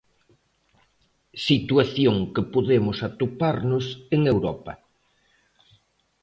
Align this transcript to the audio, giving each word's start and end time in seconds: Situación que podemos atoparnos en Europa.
Situación 1.47 2.15
que 2.33 2.43
podemos 2.53 2.97
atoparnos 3.09 3.85
en 4.15 4.21
Europa. 4.33 4.73